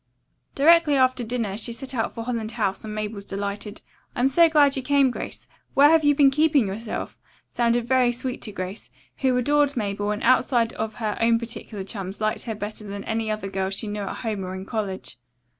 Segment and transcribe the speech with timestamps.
[0.55, 3.83] Directly after dinner she set out for Holland House and Mabel's delighted:
[4.15, 5.45] "I'm so glad you came, Grace.
[5.75, 10.23] Where have you been keeping yourself?" sounded very sweet to Grace, who adored Mabel and
[10.23, 14.01] outside of her own particular chums liked her better than any other girl she knew
[14.01, 15.19] at home or in college.